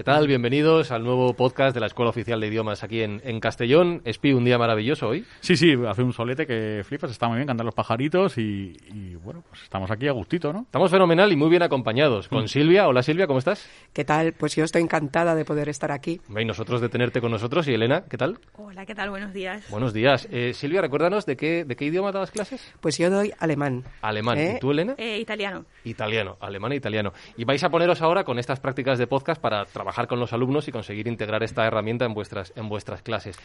¿Qué 0.00 0.04
tal? 0.04 0.26
Bienvenidos 0.26 0.92
al 0.92 1.04
nuevo 1.04 1.34
podcast 1.34 1.74
de 1.74 1.80
la 1.80 1.86
Escuela 1.86 2.08
Oficial 2.08 2.40
de 2.40 2.46
Idiomas 2.46 2.82
aquí 2.82 3.02
en, 3.02 3.20
en 3.22 3.38
Castellón. 3.38 4.00
Espi, 4.06 4.32
un 4.32 4.46
día 4.46 4.56
maravilloso 4.56 5.08
hoy. 5.08 5.26
Sí, 5.40 5.58
sí, 5.58 5.74
hace 5.86 6.02
un 6.02 6.14
solete 6.14 6.46
que 6.46 6.80
flipas, 6.86 7.10
está 7.10 7.28
muy 7.28 7.36
bien, 7.36 7.46
cantan 7.46 7.66
los 7.66 7.74
pajaritos 7.74 8.38
y, 8.38 8.78
y, 8.94 9.16
bueno, 9.16 9.44
pues 9.46 9.62
estamos 9.62 9.90
aquí 9.90 10.08
a 10.08 10.12
gustito, 10.12 10.54
¿no? 10.54 10.60
Estamos 10.60 10.90
fenomenal 10.90 11.30
y 11.30 11.36
muy 11.36 11.50
bien 11.50 11.62
acompañados. 11.62 12.28
Con 12.28 12.48
Silvia. 12.48 12.88
Hola 12.88 13.02
Silvia, 13.02 13.26
¿cómo 13.26 13.40
estás? 13.40 13.68
¿Qué 13.92 14.06
tal? 14.06 14.32
Pues 14.32 14.56
yo 14.56 14.64
estoy 14.64 14.80
encantada 14.80 15.34
de 15.34 15.44
poder 15.44 15.68
estar 15.68 15.92
aquí. 15.92 16.18
Y 16.34 16.44
nosotros 16.46 16.80
de 16.80 16.88
tenerte 16.88 17.20
con 17.20 17.30
nosotros. 17.30 17.68
Y 17.68 17.74
Elena, 17.74 18.04
¿qué 18.08 18.16
tal? 18.16 18.38
Hola, 18.54 18.86
¿qué 18.86 18.94
tal? 18.94 19.10
Buenos 19.10 19.34
días. 19.34 19.68
Buenos 19.68 19.92
días. 19.92 20.26
Eh, 20.30 20.52
Silvia, 20.54 20.80
recuérdanos 20.80 21.26
de 21.26 21.36
qué, 21.36 21.66
de 21.66 21.76
qué 21.76 21.84
idioma 21.84 22.10
dabas 22.10 22.30
clases. 22.30 22.72
Pues 22.80 22.96
yo 22.96 23.10
doy 23.10 23.34
alemán. 23.38 23.84
Alemán. 24.00 24.38
¿Eh? 24.38 24.54
¿Y 24.56 24.60
tú, 24.60 24.70
Elena? 24.70 24.94
Eh, 24.96 25.18
italiano. 25.18 25.66
Italiano, 25.84 26.38
alemán 26.40 26.72
e 26.72 26.76
italiano. 26.76 27.12
Y 27.36 27.44
vais 27.44 27.62
a 27.62 27.68
poneros 27.68 28.00
ahora 28.00 28.24
con 28.24 28.38
estas 28.38 28.60
prácticas 28.60 28.98
de 28.98 29.06
podcast 29.06 29.38
para 29.38 29.66
trabajar 29.66 29.89
con 30.08 30.20
los 30.20 30.32
alumnos 30.32 30.68
y 30.68 30.72
conseguir 30.72 31.08
integrar 31.08 31.42
esta 31.42 31.66
herramienta 31.66 32.04
en 32.04 32.14
vuestras, 32.14 32.52
en 32.56 32.68
vuestras 32.68 33.02
clases. 33.02 33.36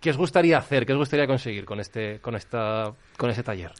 ¿Qué 0.00 0.10
os 0.10 0.16
gustaría 0.16 0.58
hacer? 0.58 0.86
¿Qué 0.86 0.92
os 0.92 0.98
gustaría 0.98 1.26
conseguir 1.26 1.64
con 1.64 1.80
este, 1.80 2.20
con 2.20 2.34
esta, 2.34 2.92
con 3.16 3.30
este 3.30 3.42
taller? 3.42 3.72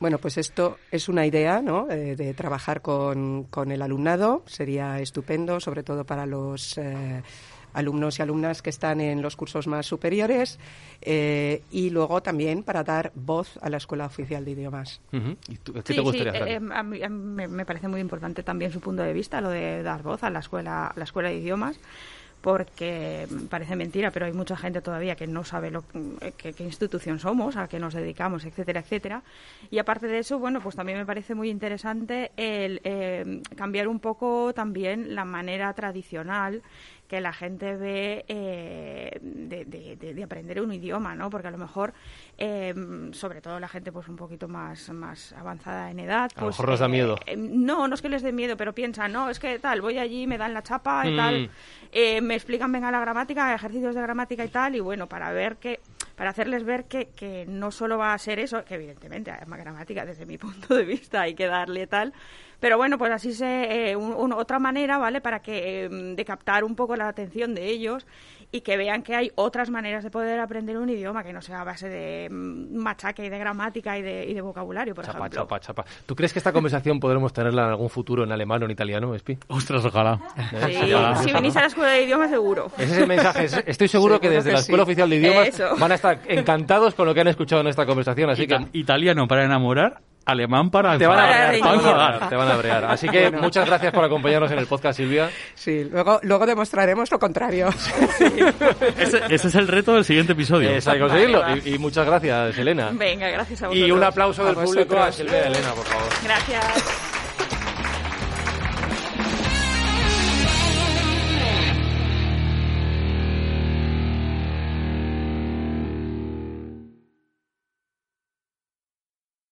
Bueno, 0.00 0.18
pues 0.18 0.38
esto 0.38 0.78
es 0.90 1.08
una 1.08 1.26
idea, 1.26 1.60
¿no? 1.60 1.90
Eh, 1.90 2.14
de 2.14 2.32
trabajar 2.34 2.82
con, 2.82 3.44
con, 3.44 3.72
el 3.72 3.82
alumnado. 3.82 4.42
Sería 4.46 5.00
estupendo, 5.00 5.58
sobre 5.58 5.82
todo 5.82 6.04
para 6.04 6.24
los 6.24 6.78
eh, 6.78 7.22
alumnos 7.72 8.18
y 8.18 8.22
alumnas 8.22 8.62
que 8.62 8.70
están 8.70 9.00
en 9.00 9.22
los 9.22 9.36
cursos 9.36 9.66
más 9.66 9.86
superiores. 9.86 10.58
Eh, 11.00 11.62
y 11.70 11.90
luego 11.90 12.22
también 12.22 12.62
para 12.62 12.84
dar 12.84 13.12
voz 13.14 13.58
a 13.60 13.70
la 13.70 13.78
Escuela 13.78 14.06
Oficial 14.06 14.44
de 14.44 14.50
Idiomas. 14.52 15.00
Uh 15.12 15.16
-huh. 15.16 15.36
¿Y 15.48 15.56
tú, 15.56 15.72
¿Qué 15.72 15.82
sí, 15.84 15.94
te 15.94 16.00
gustaría 16.00 16.32
sí, 16.32 16.38
hacer? 16.38 16.62
Eh, 16.62 16.68
a 16.72 16.82
mí, 16.82 17.02
a 17.02 17.08
mí 17.08 17.48
me 17.48 17.66
parece 17.66 17.88
muy 17.88 18.00
importante 18.00 18.42
también 18.42 18.72
su 18.72 18.80
punto 18.80 19.02
de 19.02 19.12
vista, 19.12 19.40
lo 19.40 19.50
de 19.50 19.82
dar 19.82 20.02
voz 20.02 20.22
a 20.22 20.30
la 20.30 20.40
escuela, 20.40 20.88
a 20.88 20.92
la 20.96 21.04
escuela 21.04 21.28
de 21.28 21.36
idiomas 21.36 21.78
porque 22.40 23.26
parece 23.50 23.76
mentira, 23.76 24.10
pero 24.10 24.26
hay 24.26 24.32
mucha 24.32 24.56
gente 24.56 24.80
todavía 24.80 25.16
que 25.16 25.26
no 25.26 25.44
sabe 25.44 25.70
lo, 25.70 25.84
qué, 26.36 26.52
qué 26.52 26.64
institución 26.64 27.18
somos, 27.18 27.56
a 27.56 27.68
qué 27.68 27.78
nos 27.78 27.94
dedicamos, 27.94 28.44
etcétera, 28.44 28.80
etcétera. 28.80 29.22
Y 29.70 29.78
aparte 29.78 30.06
de 30.06 30.18
eso, 30.18 30.38
bueno, 30.38 30.60
pues 30.60 30.76
también 30.76 30.98
me 30.98 31.06
parece 31.06 31.34
muy 31.34 31.50
interesante 31.50 32.30
el 32.36 32.80
eh, 32.84 33.42
cambiar 33.56 33.88
un 33.88 33.98
poco 33.98 34.52
también 34.54 35.14
la 35.14 35.24
manera 35.24 35.72
tradicional 35.74 36.62
que 37.08 37.20
la 37.20 37.32
gente 37.32 37.74
ve 37.74 38.24
eh, 38.28 39.18
de, 39.20 39.64
de, 39.64 40.14
de, 40.14 40.22
aprender 40.22 40.60
un 40.60 40.72
idioma, 40.72 41.14
¿no? 41.14 41.30
Porque 41.30 41.48
a 41.48 41.50
lo 41.50 41.58
mejor, 41.58 41.94
eh, 42.36 42.74
sobre 43.12 43.40
todo 43.40 43.58
la 43.58 43.68
gente 43.68 43.90
pues 43.90 44.08
un 44.08 44.16
poquito 44.16 44.46
más, 44.46 44.90
más 44.90 45.32
avanzada 45.32 45.90
en 45.90 46.00
edad... 46.00 46.30
A 46.36 46.40
lo 46.40 46.46
pues, 46.46 46.58
mejor 46.58 46.70
les 46.70 46.80
da 46.80 46.88
miedo. 46.88 47.18
Eh, 47.26 47.36
no, 47.36 47.88
no 47.88 47.94
es 47.94 48.02
que 48.02 48.10
les 48.10 48.22
dé 48.22 48.32
miedo, 48.32 48.56
pero 48.56 48.74
piensan, 48.74 49.12
no, 49.12 49.30
es 49.30 49.38
que 49.38 49.58
tal, 49.58 49.80
voy 49.80 49.98
allí, 49.98 50.26
me 50.26 50.36
dan 50.36 50.52
la 50.52 50.62
chapa 50.62 51.06
y 51.06 51.12
Mm. 51.12 51.16
tal, 51.16 51.50
eh, 51.92 52.20
me 52.20 52.34
explican, 52.34 52.70
venga, 52.70 52.90
la 52.90 53.00
gramática, 53.00 53.54
ejercicios 53.54 53.94
de 53.94 54.02
gramática 54.02 54.44
y 54.44 54.48
tal, 54.48 54.76
y 54.76 54.80
bueno, 54.80 55.08
para 55.08 55.32
ver 55.32 55.56
que 55.56 55.80
para 56.14 56.30
hacerles 56.30 56.64
ver 56.64 56.86
que, 56.86 57.06
que 57.10 57.46
no 57.46 57.70
solo 57.70 57.96
va 57.96 58.12
a 58.12 58.18
ser 58.18 58.40
eso, 58.40 58.64
que 58.64 58.74
evidentemente, 58.74 59.30
además 59.30 59.60
gramática 59.60 60.04
desde 60.04 60.26
mi 60.26 60.36
punto 60.38 60.74
de 60.74 60.84
vista 60.84 61.22
hay 61.22 61.34
que 61.34 61.46
darle 61.46 61.86
tal, 61.86 62.12
pero 62.60 62.76
bueno, 62.76 62.98
pues 62.98 63.12
así 63.12 63.32
se, 63.32 63.90
eh, 63.90 63.96
un, 63.96 64.12
un, 64.12 64.32
otra 64.32 64.58
manera, 64.58 64.98
¿vale? 64.98 65.20
Para 65.20 65.40
que 65.40 65.84
eh, 65.84 65.88
de 65.88 66.24
captar 66.24 66.64
un 66.64 66.74
poco 66.74 66.96
la 66.96 67.08
atención 67.08 67.54
de 67.54 67.66
ellos 67.66 68.06
y 68.50 68.62
que 68.62 68.76
vean 68.78 69.02
que 69.02 69.14
hay 69.14 69.30
otras 69.34 69.68
maneras 69.68 70.02
de 70.02 70.10
poder 70.10 70.40
aprender 70.40 70.78
un 70.78 70.88
idioma 70.88 71.22
que 71.22 71.32
no 71.34 71.42
sea 71.42 71.60
a 71.60 71.64
base 71.64 71.88
de 71.88 72.28
mm, 72.30 72.76
machaque 72.78 73.26
y 73.26 73.28
de 73.28 73.38
gramática 73.38 73.98
y 73.98 74.02
de, 74.02 74.24
y 74.26 74.32
de 74.34 74.40
vocabulario, 74.40 74.94
por 74.94 75.04
chapa, 75.04 75.18
ejemplo. 75.18 75.42
chapa, 75.42 75.60
chapa. 75.60 75.84
¿Tú 76.06 76.16
crees 76.16 76.32
que 76.32 76.38
esta 76.38 76.52
conversación 76.52 76.98
podremos 76.98 77.32
tenerla 77.32 77.64
en 77.64 77.68
algún 77.70 77.90
futuro 77.90 78.24
en 78.24 78.32
alemán 78.32 78.62
o 78.62 78.64
en 78.64 78.70
italiano, 78.70 79.14
Espi? 79.14 79.38
Ostras, 79.48 79.84
ojalá. 79.84 80.18
Sí, 80.66 80.74
si 81.24 81.32
venís 81.32 81.56
a 81.56 81.60
la 81.60 81.66
escuela 81.66 81.90
de 81.92 82.04
idiomas, 82.04 82.30
seguro. 82.30 82.70
Ese 82.78 82.92
es 82.92 82.98
el 82.98 83.06
mensaje. 83.06 83.48
Estoy 83.66 83.88
seguro 83.88 84.14
Sí, 84.14 84.20
que 84.22 84.30
desde 84.30 84.48
que 84.50 84.54
la 84.54 84.60
Escuela 84.60 84.84
sí. 84.84 84.88
Oficial 84.90 85.10
de 85.10 85.16
Idiomas 85.16 85.48
Eso. 85.48 85.76
van 85.78 85.92
a 85.92 85.94
estar 85.96 86.20
encantados 86.26 86.94
con 86.94 87.06
lo 87.06 87.12
que 87.14 87.20
han 87.20 87.28
escuchado 87.28 87.60
en 87.60 87.68
esta 87.68 87.84
conversación. 87.84 88.30
Así 88.30 88.44
Ita- 88.44 88.58
que 88.70 88.78
Italiano 88.78 89.28
para 89.28 89.44
enamorar, 89.44 90.00
alemán 90.28 90.70
para 90.70 90.98
te 90.98 91.06
van 91.06 91.18
a 91.18 91.26
brear, 91.26 91.52
te 91.54 91.60
van 91.62 91.78
a 91.78 91.80
brear, 91.80 92.28
te 92.28 92.36
van 92.36 92.48
a 92.50 92.56
brear. 92.56 92.84
Así 92.84 93.08
que 93.08 93.30
muchas 93.30 93.66
gracias 93.66 93.92
por 93.92 94.04
acompañarnos 94.04 94.50
en 94.52 94.58
el 94.58 94.66
podcast, 94.66 94.98
Silvia. 94.98 95.30
Sí, 95.54 95.84
luego, 95.90 96.20
luego 96.22 96.44
demostraremos 96.46 97.10
lo 97.10 97.18
contrario. 97.18 97.68
Ese, 98.98 99.22
ese 99.30 99.48
es 99.48 99.54
el 99.54 99.68
reto 99.68 99.94
del 99.94 100.04
siguiente 100.04 100.32
episodio. 100.32 100.70
Es 100.70 100.86
hay 100.86 100.94
que 100.94 101.00
conseguirlo. 101.00 101.40
Vale. 101.40 101.62
Y, 101.64 101.74
y 101.74 101.78
muchas 101.78 102.06
gracias, 102.06 102.58
Elena. 102.58 102.90
Venga, 102.92 103.28
gracias 103.30 103.62
a 103.62 103.66
Y 103.66 103.68
vosotros. 103.68 103.90
un 103.96 104.04
aplauso 104.04 104.44
del 104.44 104.58
A 104.58 104.62
público 104.62 104.94
a 104.96 105.06
vosotros. 105.06 105.14
Silvia 105.16 105.38
y 105.38 105.42
a 105.42 105.46
Elena, 105.46 105.72
por 105.72 105.84
favor. 105.84 106.08
Gracias. 106.24 107.17